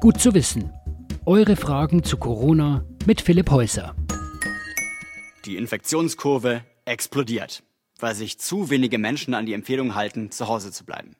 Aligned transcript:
Gut 0.00 0.18
zu 0.18 0.32
wissen. 0.32 0.72
Eure 1.26 1.56
Fragen 1.56 2.02
zu 2.02 2.16
Corona 2.16 2.86
mit 3.04 3.20
Philipp 3.20 3.50
Häuser. 3.50 3.94
Die 5.44 5.58
Infektionskurve 5.58 6.64
explodiert, 6.86 7.62
weil 7.98 8.14
sich 8.14 8.38
zu 8.38 8.70
wenige 8.70 8.96
Menschen 8.96 9.34
an 9.34 9.44
die 9.44 9.52
Empfehlung 9.52 9.94
halten, 9.94 10.30
zu 10.30 10.48
Hause 10.48 10.72
zu 10.72 10.86
bleiben. 10.86 11.16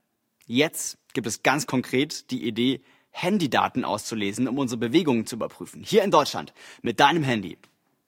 Jetzt 0.46 0.96
gibt 1.12 1.27
es 1.27 1.43
ganz 1.43 1.66
konkret 1.66 2.30
die 2.30 2.48
Idee, 2.48 2.80
Handydaten 3.11 3.84
auszulesen, 3.84 4.48
um 4.48 4.56
unsere 4.56 4.79
Bewegungen 4.79 5.27
zu 5.27 5.37
überprüfen. 5.37 5.83
Hier 5.84 6.02
in 6.02 6.10
Deutschland 6.10 6.55
mit 6.80 7.01
deinem 7.01 7.23
Handy. 7.23 7.59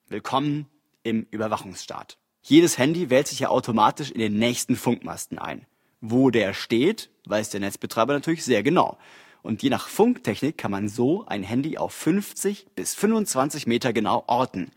Willkommen 0.09 0.69
im 1.03 1.27
Überwachungsstaat. 1.31 2.17
Jedes 2.41 2.79
Handy 2.79 3.11
wählt 3.11 3.29
sich 3.29 3.41
ja 3.41 3.51
automatisch 3.51 4.11
in 4.11 4.21
den 4.21 4.39
nächsten 4.39 4.77
Funkmasten 4.77 5.39
ein. 5.39 5.67
Wo 6.01 6.31
der 6.31 6.55
steht, 6.55 7.11
weiß 7.27 7.51
der 7.51 7.61
Netzbetreiber 7.61 8.15
natürlich 8.15 8.43
sehr 8.43 8.63
genau. 8.63 8.97
Und 9.43 9.63
je 9.63 9.71
nach 9.71 9.89
Funktechnik 9.89 10.57
kann 10.57 10.71
man 10.71 10.89
so 10.89 11.27
ein 11.27 11.43
Handy 11.43 11.77
auf 11.77 11.93
50 11.93 12.67
bis 12.75 12.95
25 12.95 13.67
Meter 13.67 13.93
genau 13.93 14.25
orten. 14.27 14.71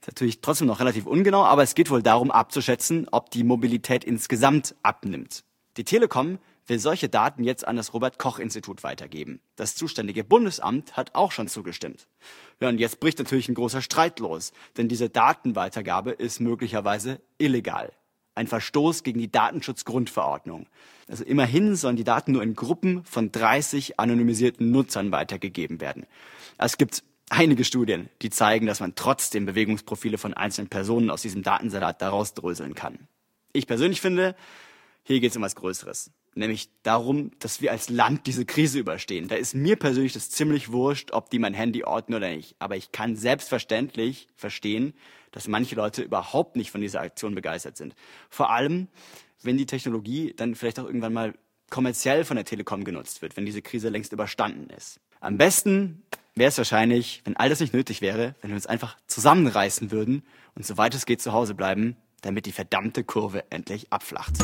Das 0.00 0.08
ist 0.08 0.16
natürlich 0.16 0.40
trotzdem 0.40 0.66
noch 0.66 0.80
relativ 0.80 1.06
ungenau, 1.06 1.44
aber 1.44 1.62
es 1.62 1.74
geht 1.74 1.90
wohl 1.90 2.02
darum 2.02 2.30
abzuschätzen, 2.30 3.06
ob 3.10 3.30
die 3.30 3.44
Mobilität 3.44 4.04
insgesamt 4.04 4.74
abnimmt. 4.82 5.44
Die 5.76 5.84
Telekom 5.84 6.38
will 6.68 6.78
solche 6.78 7.08
Daten 7.08 7.44
jetzt 7.44 7.66
an 7.66 7.76
das 7.76 7.94
Robert 7.94 8.18
Koch 8.18 8.38
Institut 8.38 8.82
weitergeben. 8.84 9.40
Das 9.56 9.74
zuständige 9.74 10.24
Bundesamt 10.24 10.96
hat 10.96 11.14
auch 11.14 11.32
schon 11.32 11.48
zugestimmt. 11.48 12.06
Ja, 12.60 12.68
und 12.68 12.78
jetzt 12.78 13.00
bricht 13.00 13.18
natürlich 13.18 13.48
ein 13.48 13.54
großer 13.54 13.82
Streit 13.82 14.20
los, 14.20 14.52
denn 14.76 14.88
diese 14.88 15.08
Datenweitergabe 15.08 16.10
ist 16.12 16.40
möglicherweise 16.40 17.20
illegal. 17.38 17.92
Ein 18.38 18.46
Verstoß 18.46 19.02
gegen 19.02 19.18
die 19.18 19.32
Datenschutzgrundverordnung. 19.32 20.68
Also 21.08 21.24
immerhin 21.24 21.74
sollen 21.74 21.96
die 21.96 22.04
Daten 22.04 22.30
nur 22.30 22.44
in 22.44 22.54
Gruppen 22.54 23.02
von 23.02 23.32
30 23.32 23.98
anonymisierten 23.98 24.70
Nutzern 24.70 25.10
weitergegeben 25.10 25.80
werden. 25.80 26.06
Es 26.56 26.78
gibt 26.78 27.02
einige 27.30 27.64
Studien, 27.64 28.08
die 28.22 28.30
zeigen, 28.30 28.66
dass 28.66 28.78
man 28.78 28.94
trotzdem 28.94 29.44
Bewegungsprofile 29.44 30.18
von 30.18 30.34
einzelnen 30.34 30.68
Personen 30.68 31.10
aus 31.10 31.22
diesem 31.22 31.42
Datensalat 31.42 32.00
daraus 32.00 32.34
dröseln 32.34 32.76
kann. 32.76 33.08
Ich 33.52 33.66
persönlich 33.66 34.00
finde, 34.00 34.36
hier 35.02 35.18
geht 35.18 35.32
es 35.32 35.36
um 35.36 35.42
was 35.42 35.56
Größeres 35.56 36.12
nämlich 36.38 36.70
darum, 36.82 37.30
dass 37.38 37.60
wir 37.60 37.72
als 37.72 37.88
Land 37.88 38.26
diese 38.26 38.44
Krise 38.44 38.78
überstehen. 38.78 39.28
Da 39.28 39.34
ist 39.34 39.54
mir 39.54 39.76
persönlich 39.76 40.12
das 40.12 40.30
ziemlich 40.30 40.72
wurscht, 40.72 41.12
ob 41.12 41.30
die 41.30 41.38
mein 41.38 41.54
Handy 41.54 41.84
orten 41.84 42.14
oder 42.14 42.30
nicht. 42.30 42.56
Aber 42.58 42.76
ich 42.76 42.92
kann 42.92 43.16
selbstverständlich 43.16 44.28
verstehen, 44.36 44.94
dass 45.32 45.48
manche 45.48 45.74
Leute 45.74 46.02
überhaupt 46.02 46.56
nicht 46.56 46.70
von 46.70 46.80
dieser 46.80 47.00
Aktion 47.00 47.34
begeistert 47.34 47.76
sind. 47.76 47.94
Vor 48.30 48.50
allem, 48.50 48.88
wenn 49.42 49.58
die 49.58 49.66
Technologie 49.66 50.32
dann 50.34 50.54
vielleicht 50.54 50.80
auch 50.80 50.86
irgendwann 50.86 51.12
mal 51.12 51.34
kommerziell 51.70 52.24
von 52.24 52.36
der 52.36 52.44
Telekom 52.44 52.84
genutzt 52.84 53.20
wird, 53.20 53.36
wenn 53.36 53.44
diese 53.44 53.62
Krise 53.62 53.90
längst 53.90 54.12
überstanden 54.12 54.70
ist. 54.70 55.00
Am 55.20 55.36
besten 55.36 56.02
wäre 56.34 56.48
es 56.48 56.58
wahrscheinlich, 56.58 57.20
wenn 57.24 57.36
all 57.36 57.50
das 57.50 57.60
nicht 57.60 57.74
nötig 57.74 58.00
wäre, 58.00 58.34
wenn 58.40 58.50
wir 58.50 58.56
uns 58.56 58.66
einfach 58.66 58.96
zusammenreißen 59.06 59.90
würden 59.90 60.22
und 60.54 60.64
soweit 60.64 60.94
es 60.94 61.04
geht 61.04 61.20
zu 61.20 61.32
Hause 61.32 61.54
bleiben, 61.54 61.96
damit 62.22 62.46
die 62.46 62.52
verdammte 62.52 63.04
Kurve 63.04 63.44
endlich 63.50 63.92
abflacht. 63.92 64.34